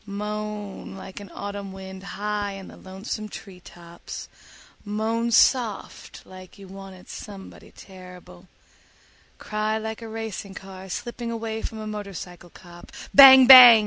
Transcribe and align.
Moan 0.07 0.95
like 0.97 1.19
an 1.19 1.29
autumn 1.31 1.71
wind 1.71 2.01
high 2.01 2.53
in 2.53 2.69
the 2.69 2.75
lonesome 2.75 3.29
tree 3.29 3.59
tops, 3.59 4.27
moan 4.83 5.29
soft 5.29 6.25
like 6.25 6.57
you 6.57 6.67
wanted 6.67 7.07
somebody 7.07 7.69
terrible, 7.77 8.47
cry 9.37 9.77
like 9.77 10.01
a 10.01 10.09
racing 10.09 10.55
car 10.55 10.89
slipping 10.89 11.29
away 11.29 11.61
from 11.61 11.77
a 11.77 11.85
motorcycle 11.85 12.49
cop, 12.49 12.91
bang 13.13 13.45
bang! 13.45 13.79